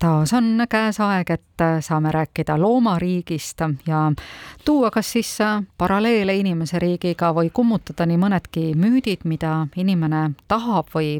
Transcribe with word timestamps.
taas 0.00 0.32
on 0.32 0.64
käes 0.68 1.00
aeg, 1.04 1.30
et 1.30 1.64
saame 1.84 2.12
rääkida 2.12 2.56
loomariigist 2.60 3.60
ja 3.86 4.06
tuua 4.64 4.90
kas 4.90 5.12
siis 5.12 5.38
paralleele 5.78 6.36
inimese 6.40 6.78
riigiga 6.78 7.34
või 7.36 7.50
kummutada 7.52 8.06
nii 8.08 8.20
mõnedki 8.20 8.64
müüdid, 8.80 9.26
mida 9.28 9.66
inimene 9.76 10.30
tahab 10.48 10.88
või 10.94 11.18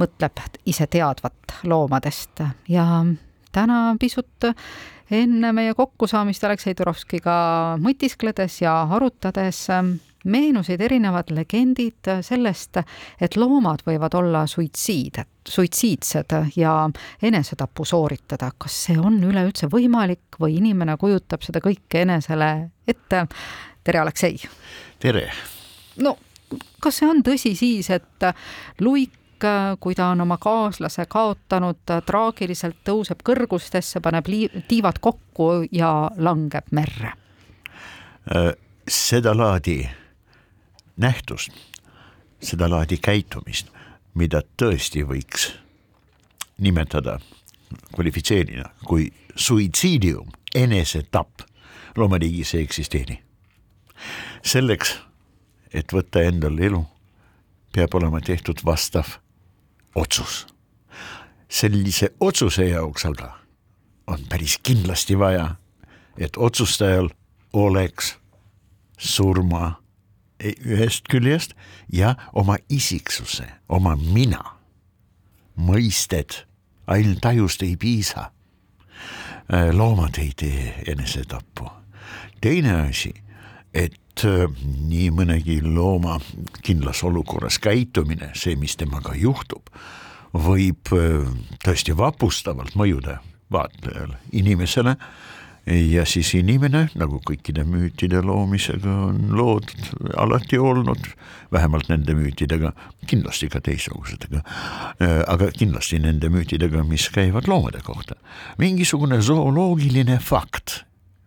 mõtleb 0.00 0.40
ise 0.66 0.86
teadvat 0.86 1.58
loomadest. 1.64 2.42
Ja 2.68 3.04
täna 3.52 3.96
pisut 4.00 4.50
enne 5.10 5.52
meie 5.52 5.74
kokkusaamist 5.74 6.44
Aleksei 6.44 6.74
Turovskiga 6.74 7.76
mõtiskledes 7.82 8.62
ja 8.62 8.80
arutades 8.82 9.66
meenusid 10.24 10.80
erinevad 10.80 11.30
legendid 11.30 12.10
sellest, 12.22 12.80
et 13.20 13.36
loomad 13.36 13.84
võivad 13.86 14.14
olla 14.18 14.46
suitsiid, 14.46 15.20
suitsiidsed 15.48 16.34
ja 16.56 16.90
enesetapu 17.22 17.84
sooritada. 17.84 18.50
kas 18.58 18.84
see 18.84 18.98
on 18.98 19.22
üleüldse 19.24 19.68
võimalik 19.70 20.40
või 20.40 20.58
inimene 20.58 20.96
kujutab 20.96 21.42
seda 21.42 21.60
kõike 21.60 22.02
enesele 22.02 22.70
ette? 22.86 23.26
tere, 23.84 23.98
Aleksei! 23.98 24.40
tere! 24.98 25.30
no 25.96 26.16
kas 26.80 26.98
see 26.98 27.08
on 27.08 27.22
tõsi 27.22 27.54
siis, 27.56 27.90
et 27.90 28.28
luik 28.80 29.14
kui 29.80 29.94
ta 29.94 30.08
on 30.10 30.20
oma 30.20 30.34
kaaslase 30.42 31.04
kaotanud, 31.06 31.84
traagiliselt 32.06 32.80
tõuseb 32.84 33.20
kõrgustesse, 33.22 34.00
paneb 34.02 34.26
tiivad 34.66 34.98
kokku 35.00 35.68
ja 35.70 36.10
langeb 36.18 36.72
merre? 36.74 37.12
Äh, 38.34 38.50
sedalaadi 38.88 39.84
nähtust, 40.98 41.50
sedalaadi 42.42 42.98
käitumist, 43.02 43.68
mida 44.14 44.42
tõesti 44.62 45.04
võiks 45.06 45.52
nimetada, 46.58 47.18
kvalifitseerida 47.94 48.70
kui 48.84 49.12
suitsiidium, 49.36 50.30
enesetapp, 50.54 51.40
loomariigis 51.96 52.54
ei 52.54 52.62
eksisteeri. 52.62 53.22
selleks, 54.42 54.98
et 55.74 55.92
võtta 55.92 56.22
endale 56.22 56.66
elu, 56.66 56.86
peab 57.72 57.94
olema 57.94 58.20
tehtud 58.20 58.60
vastav 58.64 59.18
otsus. 59.94 60.46
sellise 61.48 62.10
otsuse 62.20 62.68
jaoks 62.68 63.04
aga 63.06 63.38
on 64.06 64.18
päris 64.28 64.58
kindlasti 64.62 65.18
vaja, 65.18 65.54
et 66.18 66.36
otsustajal 66.36 67.08
oleks 67.52 68.16
surma 68.98 69.82
ühest 70.40 71.08
küljest 71.10 71.54
ja 71.92 72.14
oma 72.32 72.56
isiksuse, 72.68 73.46
oma 73.68 73.96
mina 73.96 74.42
mõisted, 75.58 76.44
ainult 76.86 77.20
tajust 77.22 77.62
ei 77.66 77.76
piisa. 77.76 78.30
Äh, 79.48 79.70
loomad 79.72 80.18
ei 80.18 80.32
tee 80.36 80.74
enesetappu. 80.86 81.70
teine 82.40 82.72
asi, 82.88 83.14
et 83.74 84.24
äh, 84.24 84.46
nii 84.88 85.10
mõnegi 85.10 85.58
looma 85.62 86.20
kindlas 86.62 87.02
olukorras 87.02 87.58
käitumine, 87.58 88.30
see, 88.34 88.56
mis 88.56 88.76
temaga 88.76 89.14
juhtub, 89.14 89.72
võib 90.32 90.92
äh, 90.92 91.26
tõesti 91.64 91.96
vapustavalt 91.96 92.76
mõjuda 92.76 93.18
vaatajale, 93.50 94.20
inimesele 94.32 94.96
ja 95.68 96.04
siis 96.08 96.30
inimene, 96.38 96.86
nagu 96.96 97.20
kõikide 97.26 97.64
müütide 97.68 98.22
loomisega 98.24 98.92
on 99.08 99.18
loodud, 99.36 99.90
alati 100.16 100.58
olnud, 100.58 101.10
vähemalt 101.52 101.90
nende 101.92 102.14
müütidega, 102.16 102.72
kindlasti 103.08 103.50
ka 103.52 103.60
teistsugusetega, 103.64 104.40
äh, 105.02 105.20
aga 105.28 105.50
kindlasti 105.52 106.00
nende 106.00 106.30
müütidega, 106.32 106.84
mis 106.88 107.08
käivad 107.12 107.48
loomade 107.48 107.82
kohta. 107.84 108.16
mingisugune 108.58 109.20
zooloogiline 109.22 110.18
fakt, 110.18 110.84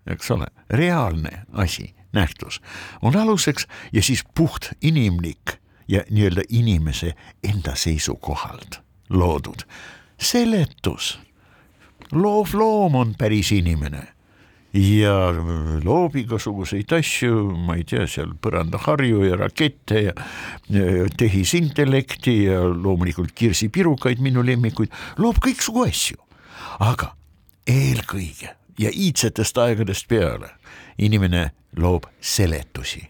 eks 0.07 0.31
ole, 0.31 0.47
reaalne 0.69 1.45
asi, 1.53 1.93
nähtus 2.13 2.61
on 3.01 3.15
aluseks 3.15 3.67
ja 3.93 4.01
siis 4.03 4.23
puht 4.35 4.71
inimlik 4.81 5.59
ja 5.87 6.01
nii-öelda 6.09 6.41
inimese 6.49 7.13
enda 7.43 7.75
seisukohalt 7.75 8.81
loodud. 9.09 9.67
Seletus. 10.17 11.19
Loov 12.11 12.53
loom 12.53 12.95
on 12.95 13.13
päris 13.17 13.51
inimene 13.51 14.07
ja 14.73 15.15
loob 15.83 16.15
igasuguseid 16.15 16.91
asju, 16.95 17.33
ma 17.67 17.75
ei 17.79 17.83
tea, 17.87 18.05
seal 18.07 18.31
põrandaharju 18.41 19.25
ja 19.27 19.39
rakette 19.39 20.03
ja 20.05 20.13
tehisintellekti 21.17 22.37
ja 22.45 22.61
loomulikult 22.63 23.33
kirsipirukaid, 23.35 24.21
minu 24.23 24.45
lemmikuid, 24.45 24.91
loob 25.19 25.41
kõiksugu 25.43 25.87
asju. 25.87 26.17
aga 26.79 27.15
eelkõige 27.67 28.55
ja 28.79 28.89
iidsetest 28.93 29.57
aegadest 29.57 30.07
peale 30.07 30.49
inimene 30.97 31.51
loob 31.77 32.07
seletusi. 32.21 33.09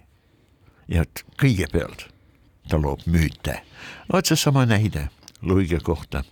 ja 0.88 1.02
et 1.02 1.24
kõigepealt 1.38 2.08
ta 2.70 2.82
loob 2.82 3.06
müüte. 3.06 3.62
vot 4.14 4.26
seesama 4.26 4.66
näide 4.66 5.10
Luige 5.42 5.80
kohta. 5.80 6.24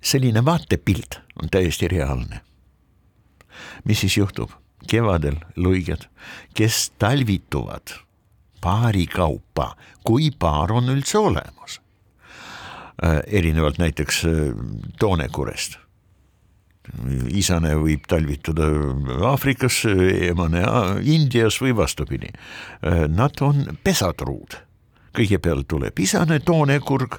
selline 0.00 0.44
vaatepilt 0.44 1.20
on 1.42 1.48
täiesti 1.50 1.88
reaalne 1.88 2.47
mis 3.84 4.00
siis 4.00 4.16
juhtub? 4.16 4.50
kevadel 4.88 5.36
luiged, 5.56 6.06
kes 6.54 6.92
talvituvad 6.98 7.98
paari 8.60 9.06
kaupa, 9.06 9.72
kui 10.04 10.30
paar 10.30 10.72
on 10.72 10.90
üldse 10.92 11.18
olemas. 11.18 11.80
Äh, 12.98 13.20
erinevalt 13.26 13.78
näiteks 13.78 14.24
äh, 14.26 14.48
toonekurest. 14.98 15.78
isane 17.36 17.74
võib 17.76 18.06
talvituda 18.08 18.64
Aafrikas, 19.28 19.82
emane 20.30 20.62
Indias 21.04 21.60
või 21.60 21.74
vastupidi. 21.76 22.32
Äh, 22.32 23.04
nad 23.08 23.38
on 23.40 23.78
pesatruud. 23.84 24.64
kõigepealt 25.18 25.66
tuleb 25.68 25.98
isane 25.98 26.38
toonekurg 26.40 27.18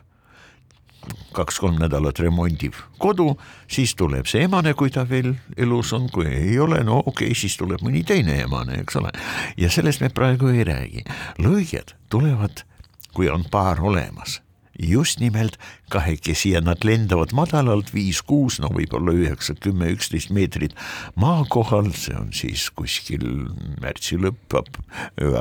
kaks-kolm 1.35 1.79
nädalat 1.81 2.19
remondib 2.19 2.77
kodu, 2.97 3.33
siis 3.71 3.95
tuleb 3.99 4.27
see 4.29 4.43
emane, 4.47 4.73
kui 4.73 4.91
ta 4.93 5.05
veel 5.09 5.33
elus 5.57 5.93
on, 5.97 6.09
kui 6.13 6.27
ei 6.27 6.59
ole, 6.59 6.83
no 6.83 6.99
okei 7.05 7.29
okay,, 7.29 7.37
siis 7.37 7.57
tuleb 7.59 7.83
mõni 7.85 8.03
teine 8.07 8.41
emane, 8.43 8.81
eks 8.83 8.99
ole. 9.01 9.13
ja 9.57 9.71
sellest 9.71 10.03
me 10.03 10.11
praegu 10.13 10.51
ei 10.53 10.67
räägi, 10.67 11.05
lõiged 11.39 11.95
tulevad, 12.09 12.65
kui 13.13 13.29
on 13.29 13.45
paar 13.51 13.81
olemas 13.81 14.39
just 14.79 15.19
nimelt 15.19 15.57
kahekesi 15.91 16.53
ja 16.53 16.61
nad 16.61 16.83
lendavad 16.87 17.33
madalalt 17.35 17.91
viis-kuus, 17.93 18.59
no 18.63 18.71
võib-olla 18.73 19.13
üheksa, 19.15 19.55
kümme, 19.59 19.89
üksteist 19.95 20.31
meetrit 20.35 20.75
maa 21.19 21.43
kohal, 21.51 21.91
see 21.97 22.15
on 22.15 22.31
siis 22.35 22.69
kuskil 22.75 23.25
märtsi 23.83 24.19
lõpp, 24.21 24.59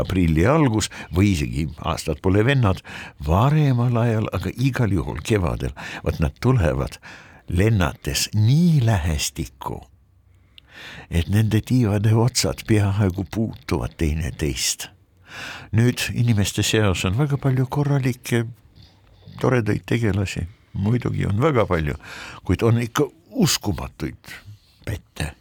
aprilli 0.00 0.46
algus 0.48 0.90
või 1.14 1.32
isegi 1.36 1.68
aastad 1.86 2.22
pole 2.24 2.42
vennad, 2.46 2.82
varemal 3.26 4.02
ajal, 4.02 4.28
aga 4.34 4.52
igal 4.56 4.92
juhul 4.92 5.22
kevadel, 5.22 5.74
vot 6.04 6.18
nad 6.22 6.34
tulevad 6.42 6.98
lennates 7.48 8.28
nii 8.34 8.82
lähestikku, 8.84 9.80
et 11.10 11.30
nende 11.32 11.62
tiivade 11.64 12.12
otsad 12.14 12.66
peaaegu 12.68 13.24
puutuvad 13.30 13.96
teineteist. 14.00 14.90
Nüüd 15.76 16.00
inimeste 16.16 16.64
seas 16.64 17.04
on 17.04 17.16
väga 17.18 17.36
palju 17.40 17.66
korralikke 17.70 18.46
toredaid 19.40 19.82
tegelasi 19.86 20.46
muidugi 20.78 21.26
on 21.26 21.40
väga 21.42 21.66
palju, 21.66 21.94
kuid 22.44 22.62
on 22.62 22.82
ikka 22.82 23.08
uskumatuid 23.30 24.32
pätte. 24.84 25.34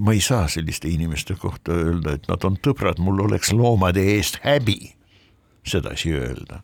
ma 0.00 0.12
ei 0.12 0.20
saa 0.20 0.48
selliste 0.48 0.88
inimeste 0.88 1.34
kohta 1.34 1.72
öelda, 1.72 2.12
et 2.12 2.28
nad 2.28 2.44
on 2.44 2.56
tõbrad, 2.56 2.98
mul 2.98 3.24
oleks 3.24 3.52
loomade 3.52 4.02
eest 4.14 4.38
häbi 4.44 4.94
sedasi 5.66 6.12
öelda. 6.12 6.62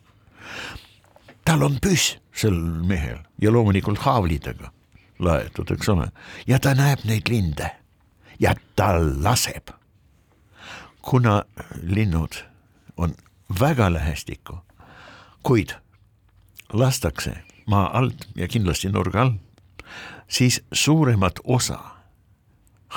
tal 1.45 1.63
on 1.63 1.79
püss 1.81 2.17
sel 2.35 2.55
mehel 2.87 3.17
ja 3.41 3.51
loomulikult 3.51 3.99
haavlidega 3.99 4.71
laetud, 5.19 5.71
eks 5.71 5.89
ole, 5.89 6.11
ja 6.47 6.59
ta 6.59 6.73
näeb 6.73 7.03
neid 7.05 7.29
linde 7.29 7.71
ja 8.39 8.55
ta 8.75 8.95
laseb. 8.99 9.69
kuna 11.01 11.43
linnud 11.83 12.43
on 12.97 13.15
väga 13.59 13.93
lähestikku, 13.93 14.59
kuid 15.43 15.73
lastakse 16.73 17.35
maa 17.69 17.89
alt 17.97 18.27
ja 18.35 18.47
kindlasti 18.47 18.89
nurga 18.89 19.21
all, 19.21 19.33
siis 20.27 20.61
suuremat 20.71 21.39
osa 21.43 21.79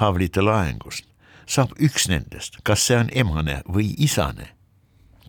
haavlite 0.01 0.43
laengust 0.43 1.09
saab 1.47 1.75
üks 1.83 2.09
nendest, 2.09 2.61
kas 2.65 2.87
see 2.87 2.97
on 2.97 3.11
emane 3.13 3.61
või 3.69 3.91
isane, 4.01 4.53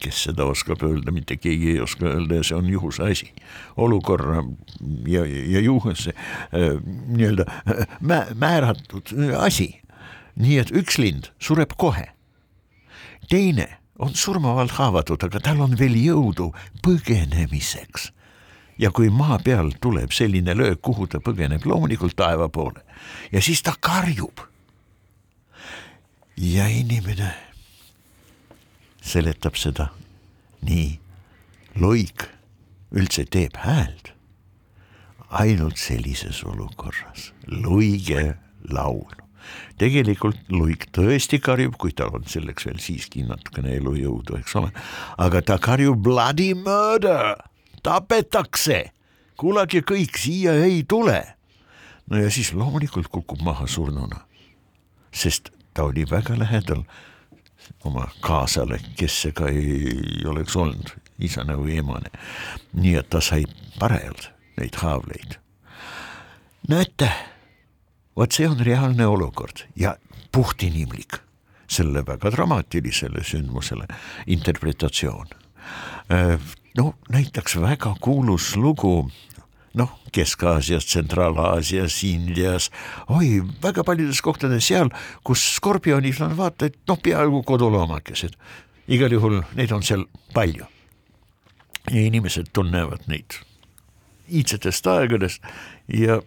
kes 0.04 0.24
seda 0.28 0.46
oskab 0.48 0.84
öelda, 0.86 1.12
mitte 1.16 1.38
keegi 1.40 1.74
ei 1.74 1.82
oska 1.84 2.08
öelda 2.12 2.40
ja 2.40 2.48
see 2.48 2.58
on 2.58 2.70
juhuse 2.70 3.04
asi. 3.04 3.30
olukorra 3.78 4.44
ja, 5.08 5.26
ja 5.26 5.60
juhuse 5.64 6.14
äh, 6.14 6.80
nii-öelda 6.84 7.46
äh, 7.48 7.88
mä, 8.00 8.26
määratud 8.36 9.14
asi. 9.40 9.82
nii 10.36 10.58
et 10.60 10.72
üks 10.72 10.98
lind 10.98 11.32
sureb 11.40 11.76
kohe. 11.78 12.08
teine 13.30 13.68
on 14.00 14.16
surmavalt 14.16 14.72
haavatud, 14.72 15.24
aga 15.24 15.40
tal 15.40 15.62
on 15.62 15.78
veel 15.80 15.96
jõudu 15.96 16.52
põgenemiseks 16.86 18.12
ja 18.78 18.92
kui 18.92 19.10
maa 19.10 19.40
peal 19.44 19.72
tuleb 19.82 20.12
selline 20.12 20.56
löök, 20.58 20.82
kuhu 20.82 21.08
ta 21.08 21.22
põgeneb, 21.24 21.66
loomulikult 21.66 22.16
taeva 22.16 22.50
poole. 22.50 22.84
Ja 23.32 23.42
siis 23.42 23.62
ta 23.62 23.76
karjub. 23.80 24.40
ja 26.38 26.66
inimene 26.68 27.30
seletab 29.02 29.56
seda 29.56 29.92
nii, 30.66 30.98
loik 31.78 32.26
üldse 32.92 33.26
teeb 33.30 33.60
häält 33.62 34.14
ainult 35.34 35.78
sellises 35.78 36.44
olukorras, 36.46 37.34
luige 37.48 38.36
laul. 38.70 39.20
tegelikult 39.78 40.40
luik 40.56 40.86
tõesti 40.96 41.40
karjub, 41.44 41.74
kui 41.76 41.92
tal 41.92 42.14
on 42.16 42.24
selleks 42.30 42.64
veel 42.64 42.78
siiski 42.80 43.26
natukene 43.28 43.74
elujõudu, 43.76 44.38
eks 44.40 44.56
ole, 44.56 44.70
aga 45.20 45.42
ta 45.44 45.58
karjub 45.60 46.00
bloody 46.06 46.54
murder, 46.56 47.36
tapetakse, 47.84 48.92
kuulake 49.40 49.84
kõik, 49.88 50.18
siia 50.18 50.54
ei 50.66 50.84
tule. 50.88 51.24
no 52.10 52.20
ja 52.20 52.30
siis 52.32 52.54
loomulikult 52.54 53.08
kukub 53.08 53.42
maha 53.42 53.68
surnuna, 53.68 54.26
sest 55.12 55.50
ta 55.74 55.84
oli 55.84 56.06
väga 56.10 56.38
lähedal 56.40 56.84
oma 57.84 58.08
kaasale, 58.22 58.80
kes 58.96 59.22
see 59.22 59.32
ka 59.32 59.48
ei 59.48 60.26
oleks 60.28 60.56
olnud, 60.56 60.94
isane 61.20 61.56
või 61.56 61.78
emane. 61.80 62.12
nii 62.74 62.96
et 63.00 63.10
ta 63.10 63.22
sai 63.22 63.46
parajalt 63.80 64.30
neid 64.58 64.76
haavleid. 64.76 65.38
näete, 66.70 67.12
vot 68.16 68.32
see 68.32 68.48
on 68.48 68.60
reaalne 68.60 69.08
olukord 69.08 69.66
ja 69.76 69.96
puhtinimlik 70.32 71.20
selle 71.68 72.04
väga 72.06 72.32
dramaatilisele 72.32 73.24
sündmusele 73.24 73.88
interpretatsioon. 74.28 75.43
Äh, 76.12 76.40
no 76.78 76.94
näiteks 77.10 77.58
väga 77.62 77.96
kuulus 78.02 78.56
lugu 78.56 79.10
noh, 79.74 79.90
Kesk-Aasias, 80.14 80.86
Tsentraal-Aasias, 80.86 82.04
Indias, 82.06 82.70
oi, 83.10 83.42
väga 83.64 83.84
paljudes 83.84 84.22
kohtades 84.22 84.68
seal, 84.70 84.92
kus 85.26 85.42
skorpionid 85.56 86.22
on 86.22 86.36
vaata 86.38 86.70
et 86.70 86.78
noh, 86.88 87.00
peaaegu 87.02 87.44
koduloomakesed. 87.44 88.38
igal 88.88 89.12
juhul 89.12 89.42
neid 89.56 89.72
on 89.72 89.84
seal 89.84 90.06
palju. 90.34 90.66
ja 91.92 92.02
inimesed 92.02 92.54
tunnevad 92.54 93.08
neid 93.08 93.40
iidsetest 94.30 94.88
aegadest 94.88 95.44
ja 95.88 96.22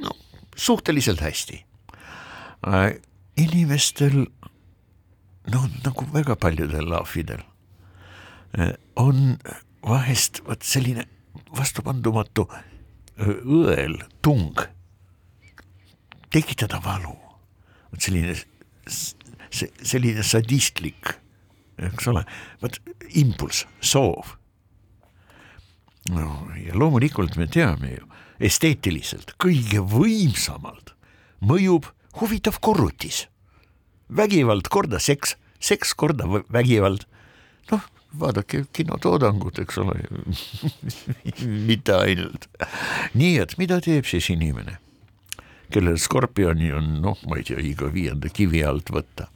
no 0.00 0.10
suhteliselt 0.56 1.20
hästi 1.20 1.64
äh,. 2.66 2.94
inimestel 3.36 4.26
no 5.52 5.68
nagu 5.84 6.06
väga 6.12 6.36
paljudel 6.36 6.88
laafidel 6.88 7.42
on 8.96 9.38
vahest 9.86 10.42
vot 10.46 10.62
selline 10.62 11.06
vastupandumatu 11.56 12.46
õel 13.22 13.98
tung 14.24 14.60
tekitada 16.32 16.80
valu, 16.84 17.14
vot 17.92 18.00
selline, 18.00 18.36
selline 18.88 20.24
sadistlik, 20.24 21.12
eks 21.82 22.08
ole, 22.12 22.24
vot 22.62 22.78
impulss, 23.20 23.66
soov. 23.84 24.36
no 26.10 26.48
ja 26.58 26.74
loomulikult 26.74 27.36
me 27.38 27.46
teame 27.52 27.92
ju, 27.98 28.08
esteetiliselt 28.42 29.36
kõige 29.42 29.84
võimsamalt 29.86 30.96
mõjub 31.44 31.86
huvitav 32.20 32.58
korrutis. 32.60 33.26
vägivald 34.08 34.68
korda 34.68 34.98
seks, 34.98 35.36
seks 35.60 35.94
korda 35.94 36.26
vägivald, 36.52 37.06
noh 37.70 37.91
vaadake 38.20 38.64
kinotoodangut, 38.72 39.58
eks 39.58 39.78
ole. 39.78 39.98
Mitte 41.68 41.94
ainult. 41.96 42.48
nii 43.14 43.38
et 43.42 43.56
mida 43.60 43.80
teeb 43.84 44.08
siis 44.08 44.30
inimene, 44.32 44.78
kellel 45.72 45.98
skorpioni 46.00 46.72
on 46.76 46.98
noh, 47.04 47.18
ma 47.28 47.40
ei 47.40 47.46
tea, 47.48 47.62
iga 47.64 47.88
viienda 47.92 48.30
kivi 48.32 48.64
alt 48.66 48.92
võtta, 48.92 49.28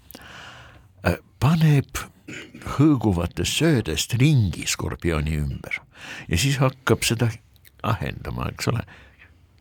äh, 1.07 1.19
paneb 1.41 2.05
hõõguvatest 2.77 3.61
söödest 3.63 4.17
ringi 4.19 4.67
skorpioni 4.67 5.37
ümber 5.39 5.79
ja 6.29 6.39
siis 6.39 6.59
hakkab 6.59 7.05
seda 7.07 7.31
ahendama, 7.87 8.49
eks 8.51 8.69
ole, 8.73 8.83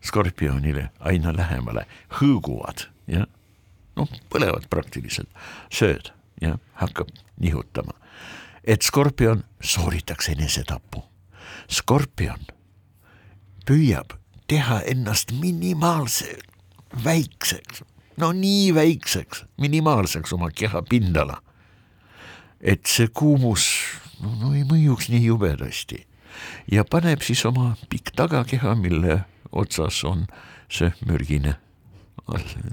skorpionile 0.06 0.90
aina 1.06 1.32
lähemale, 1.34 1.86
hõõguvad, 2.18 2.88
jah, 3.10 3.28
noh, 3.98 4.10
põlevad 4.32 4.66
praktiliselt. 4.70 5.30
Sööd, 5.72 6.10
jah, 6.42 6.58
hakkab 6.82 7.10
nihutama 7.42 7.94
et 8.66 8.82
skorpion 8.82 9.44
sooritaks 9.62 10.28
enesetapu. 10.28 11.04
skorpion 11.70 12.46
püüab 13.66 14.16
teha 14.46 14.80
ennast 14.86 15.32
minimaalse, 15.32 16.38
väikseks, 17.04 17.82
no 18.16 18.32
nii 18.32 18.74
väikseks, 18.74 19.44
minimaalseks 19.58 20.32
oma 20.32 20.50
keha 20.50 20.82
pindala. 20.82 21.42
et 22.60 22.86
see 22.86 23.08
kuumus 23.08 23.68
no, 24.20 24.32
no 24.40 24.54
ei 24.54 24.64
mõjuks 24.64 25.10
nii 25.12 25.26
jubedasti 25.26 26.06
ja 26.72 26.84
paneb 26.84 27.20
siis 27.22 27.44
oma 27.44 27.76
pikk 27.90 28.14
tagakeha, 28.16 28.74
mille 28.74 29.20
otsas 29.52 30.02
on 30.04 30.26
see 30.72 30.90
mürgine 31.06 31.56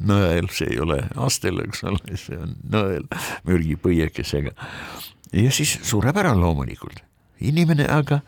nõel, 0.02 0.48
see 0.50 0.72
ei 0.72 0.80
ole 0.82 1.04
astel, 1.20 1.60
eks 1.62 1.84
ole, 1.86 2.18
see 2.18 2.40
on 2.40 2.56
nõel 2.74 3.04
mürgipõiekesega 3.46 4.56
ja 5.34 5.52
siis 5.52 5.80
sureb 5.82 6.18
ära 6.18 6.36
loomulikult. 6.36 7.04
inimene 7.42 7.88
aga 7.90 8.20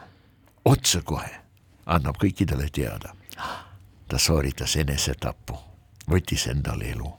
otsekohe 0.65 1.41
annab 1.85 2.17
kõikidele 2.17 2.69
teada. 2.71 3.13
ta 4.07 4.17
sooritas 4.17 4.75
enesetapu, 4.75 5.57
võttis 6.09 6.47
endale 6.47 6.91
elu 6.91 7.13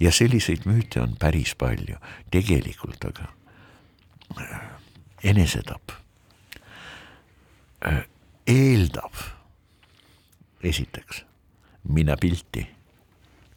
ja 0.00 0.12
selliseid 0.12 0.66
müüte 0.66 1.00
on 1.00 1.16
päris 1.18 1.54
palju, 1.54 1.96
tegelikult 2.30 3.04
aga 3.04 3.28
äh, 4.40 4.60
enesetapp 5.22 5.90
äh, 7.86 8.04
eeldab 8.46 9.14
esiteks 10.62 11.24
minapilti, 11.88 12.66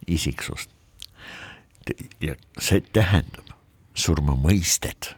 isiksust 0.06 0.70
ja 2.20 2.34
see 2.60 2.82
tähendab 2.92 3.54
surmamõistet 3.94 5.14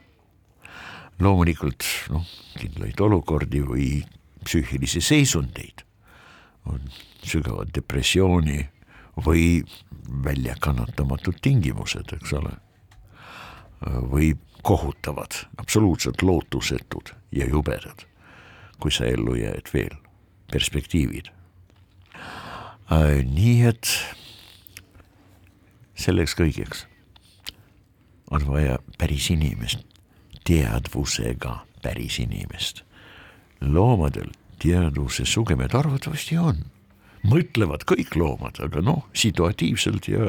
loomulikult 1.20 1.84
noh, 2.12 2.24
kindlaid 2.58 3.00
olukordi 3.00 3.62
või 3.64 3.86
psüühilisi 4.44 5.02
seisundeid, 5.04 5.84
on 6.68 6.80
sügavat 7.26 7.72
depressiooni 7.76 8.62
või 9.20 9.62
väljakannatamatud 10.24 11.40
tingimused, 11.44 12.12
eks 12.16 12.32
ole, 12.38 12.54
või 14.12 14.32
kohutavad, 14.62 15.36
absoluutselt 15.60 16.22
lootusetud 16.22 17.12
ja 17.32 17.48
jubedad, 17.48 18.04
kui 18.80 18.92
sa 18.92 19.08
ellu 19.08 19.36
jääd 19.38 19.68
veel, 19.74 19.94
perspektiivid. 20.52 21.30
nii 22.90 23.60
et 23.68 23.92
selleks 25.94 26.34
kõigeks 26.34 26.86
on 28.30 28.46
vaja 28.48 28.78
päris 28.98 29.30
inimest 29.30 29.84
teadvusega 30.44 31.60
päris 31.82 32.18
inimest. 32.18 32.84
loomadel 33.60 34.30
teadvuse 34.60 35.24
sugemed 35.24 35.74
arvatavasti 35.76 36.38
on, 36.40 36.62
mõtlevad 37.28 37.84
kõik 37.88 38.14
loomad, 38.16 38.60
aga 38.64 38.82
noh, 38.84 39.04
situatiivselt 39.16 40.08
ja 40.08 40.20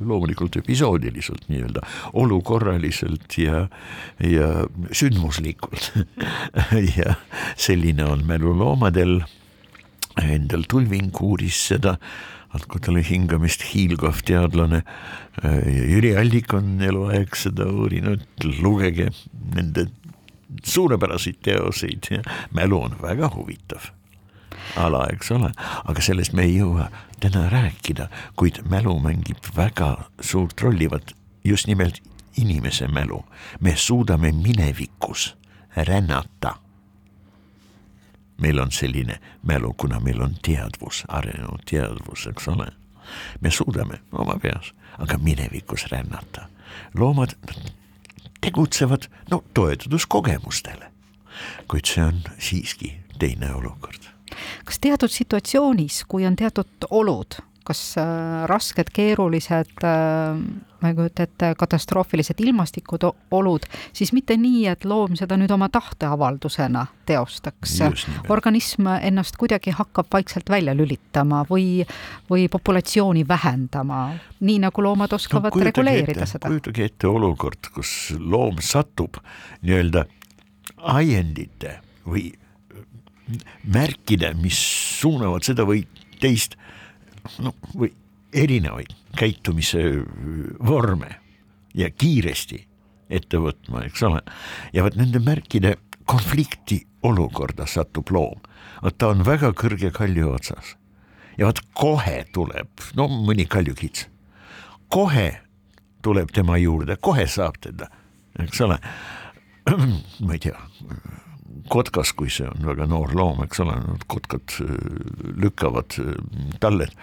loomulikult 0.00 0.56
episoodiliselt 0.60 1.48
nii-öelda, 1.52 1.84
olukorraliselt 2.20 3.36
ja, 3.40 3.66
ja 4.24 4.48
sündmuslikult 4.92 5.92
ja 6.98 7.16
selline 7.56 8.08
on 8.08 8.24
mälu 8.28 8.56
loomadel. 8.56 9.20
Endel 10.20 10.64
Tulving 10.68 11.14
uuris 11.22 11.56
seda 11.70 11.94
andku 12.56 12.80
talle 12.82 13.02
hingamist 13.06 13.62
hiilgav 13.70 14.22
teadlane. 14.26 14.82
Jüri 15.66 16.16
Allik 16.18 16.54
on 16.56 16.80
eluaeg 16.82 17.36
seda 17.38 17.68
uurinud, 17.70 18.26
lugege 18.60 19.10
nende 19.54 19.86
suurepäraseid 20.66 21.38
teoseid 21.46 22.10
ja 22.10 22.22
mälu 22.54 22.82
on 22.88 22.96
väga 23.02 23.30
huvitav 23.34 23.92
ala, 24.76 25.06
eks 25.12 25.30
ole, 25.34 25.50
aga 25.88 26.02
sellest 26.02 26.34
me 26.36 26.44
ei 26.46 26.56
jõua 26.58 26.90
täna 27.22 27.46
rääkida, 27.50 28.08
kuid 28.38 28.60
mälu 28.70 28.96
mängib 29.02 29.50
väga 29.56 29.92
suurt 30.20 30.62
rolli, 30.62 30.90
vot 30.90 31.14
just 31.44 31.66
nimelt 31.66 32.02
inimese 32.36 32.88
mälu. 32.88 33.24
me 33.60 33.76
suudame 33.76 34.32
minevikus 34.32 35.34
rännata 35.76 36.54
meil 38.40 38.58
on 38.58 38.72
selline 38.72 39.20
mälu, 39.42 39.72
kuna 39.72 40.00
meil 40.00 40.22
on 40.22 40.34
teadvus, 40.42 41.04
arenenud 41.08 41.64
teadvus, 41.70 42.26
eks 42.26 42.48
ole. 42.48 42.66
me 43.40 43.50
suudame 43.50 44.00
oma 44.12 44.38
peas, 44.42 44.72
aga 44.98 45.18
minevikus 45.18 45.86
rännata. 45.90 46.46
loomad 46.94 47.30
tegutsevad, 48.40 49.08
no 49.30 49.44
toetudes 49.54 50.06
kogemustele. 50.06 50.92
kuid 51.68 51.84
see 51.84 52.04
on 52.04 52.22
siiski 52.38 52.96
teine 53.18 53.54
olukord 53.54 54.10
kas 54.64 54.78
teatud 54.78 55.10
situatsioonis, 55.10 56.04
kui 56.08 56.26
on 56.26 56.36
teatud 56.36 56.86
olud, 56.90 57.40
kas 57.64 57.80
äh, 58.00 58.04
rasked, 58.50 58.90
keerulised, 58.94 59.82
äh, 59.84 60.38
ma 60.80 60.90
ei 60.90 60.96
kujuta 60.96 61.26
ette, 61.26 61.50
katastroofilised 61.60 62.40
ilmastikud, 62.40 63.04
olud, 63.36 63.66
siis 63.96 64.14
mitte 64.16 64.36
nii, 64.40 64.64
et 64.72 64.86
loom 64.88 65.16
seda 65.18 65.36
nüüd 65.40 65.52
oma 65.52 65.68
tahteavaldusena 65.72 66.86
teostaks. 67.08 67.76
organism 68.28 68.88
ennast 69.00 69.36
kuidagi 69.40 69.74
hakkab 69.76 70.08
vaikselt 70.12 70.50
välja 70.50 70.74
lülitama 70.76 71.44
või, 71.50 71.84
või 72.30 72.48
populatsiooni 72.52 73.26
vähendama, 73.28 74.02
nii 74.40 74.58
nagu 74.64 74.84
loomad 74.84 75.12
oskavad 75.18 75.54
no, 75.54 75.64
reguleerida 75.70 76.24
ette, 76.24 76.32
seda. 76.36 76.48
kujutage 76.48 76.88
ette 76.90 77.10
olukord, 77.10 77.72
kus 77.74 78.14
loom 78.18 78.62
satub 78.64 79.20
nii-öelda 79.60 80.06
ajendite 80.80 81.78
või 82.08 82.30
märkide, 83.70 84.32
mis 84.40 84.58
suunavad 85.00 85.44
seda 85.46 85.66
või 85.68 85.84
teist 86.20 86.56
no 87.44 87.54
või 87.74 87.92
erinevaid 88.32 88.94
käitumise 89.18 89.82
vorme 90.66 91.16
ja 91.74 91.90
kiiresti 91.90 92.60
ette 93.10 93.40
võtma, 93.42 93.84
eks 93.88 94.02
ole. 94.06 94.20
ja 94.72 94.84
vot 94.86 94.96
nende 94.98 95.22
märkide 95.22 95.76
konflikti 96.10 96.84
olukorda 97.06 97.66
satub 97.66 98.10
loom, 98.14 98.38
vot 98.82 98.98
ta 98.98 99.10
on 99.14 99.24
väga 99.26 99.52
kõrge 99.58 99.90
kalju 99.94 100.30
otsas 100.34 100.76
ja 101.38 101.48
vot 101.48 101.62
kohe 101.74 102.24
tuleb, 102.34 102.70
no 102.98 103.08
mõni 103.10 103.46
kaljukits, 103.50 104.06
kohe 104.88 105.30
tuleb 106.04 106.30
tema 106.34 106.58
juurde, 106.60 106.96
kohe 107.00 107.26
saab 107.28 107.58
teda, 107.60 107.90
eks 108.40 108.62
ole. 108.66 108.78
ma 110.26 110.36
ei 110.36 110.40
tea 110.42 110.56
kotkas, 111.68 112.12
kui 112.16 112.30
see 112.32 112.46
on 112.48 112.64
väga 112.66 112.86
noor 112.90 113.14
loom, 113.16 113.42
eks 113.44 113.60
ole, 113.64 113.76
kotkad 114.10 114.56
äh, 114.64 114.70
lükkavad 115.40 115.98
äh, 116.02 116.14
talled. 116.60 116.94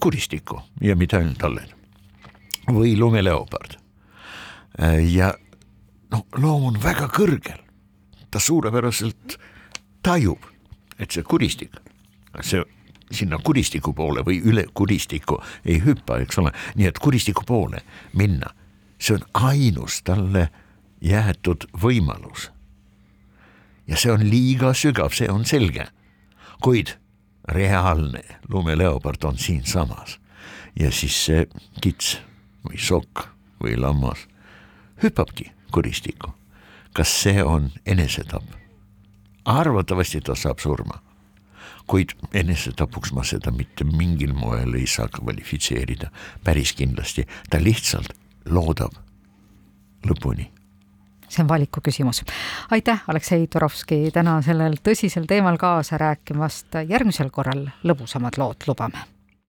Kuristikku 0.00 0.60
ja 0.84 0.96
mitte 0.96 1.20
ainult 1.20 1.38
talled. 1.40 1.76
Või 2.70 2.96
lumeleopard. 2.98 3.76
Äh, 4.80 5.00
ja 5.12 5.32
noh, 6.12 6.26
loom 6.38 6.70
on 6.72 6.82
väga 6.82 7.10
kõrgel, 7.12 7.62
ta 8.30 8.42
suurepäraselt 8.42 9.38
tajub, 10.02 10.44
et 10.98 11.10
see 11.12 11.24
kuristik, 11.26 11.76
see 12.40 12.62
sinna 13.10 13.40
kuristiku 13.42 13.92
poole 13.96 14.22
või 14.26 14.38
üle 14.46 14.68
kuristiku 14.74 15.40
ei 15.64 15.80
hüppa, 15.82 16.20
eks 16.22 16.38
ole, 16.38 16.52
nii 16.78 16.86
et 16.86 17.00
kuristiku 17.02 17.42
poole 17.46 17.82
minna, 18.14 18.52
see 19.02 19.16
on 19.16 19.26
ainus 19.50 19.98
talle 20.06 20.46
jäetud 21.02 21.66
võimalus 21.82 22.50
ja 23.90 23.98
see 23.98 24.12
on 24.12 24.22
liiga 24.30 24.72
sügav, 24.74 25.12
see 25.14 25.28
on 25.30 25.44
selge. 25.44 25.86
kuid 26.62 26.94
reaalne 27.48 28.22
lumeleopard 28.48 29.24
on 29.24 29.38
siinsamas 29.38 30.18
ja 30.80 30.90
siis 30.92 31.16
see 31.24 31.46
kits 31.80 32.18
või 32.66 32.78
sokk 32.78 33.26
või 33.62 33.78
lammas 33.80 34.26
hüppabki 35.02 35.50
kuristikku. 35.72 36.30
kas 36.92 37.22
see 37.22 37.42
on 37.44 37.70
enesetapp? 37.86 38.44
arvatavasti 39.44 40.20
ta 40.20 40.34
saab 40.34 40.58
surma, 40.58 41.00
kuid 41.86 42.14
enesetapuks 42.34 43.12
ma 43.12 43.24
seda 43.24 43.50
mitte 43.50 43.84
mingil 43.84 44.32
moel 44.34 44.74
ei 44.74 44.86
saa 44.86 45.08
kvalifitseerida, 45.08 46.10
päris 46.44 46.72
kindlasti, 46.72 47.26
ta 47.50 47.58
lihtsalt 47.58 48.12
loodab 48.46 48.94
lõpuni 50.06 50.50
see 51.30 51.44
on 51.44 51.48
valiku 51.48 51.80
küsimus. 51.84 52.24
aitäh, 52.70 53.04
Aleksei 53.08 53.46
Turovski, 53.46 54.10
täna 54.14 54.40
sellel 54.42 54.76
tõsisel 54.82 55.30
teemal 55.30 55.56
kaasa 55.60 55.98
rääkimast, 55.98 56.82
järgmisel 56.88 57.30
korral 57.30 57.68
lõbusamad 57.86 58.38
lood 58.38 58.68
lubame 58.68 59.19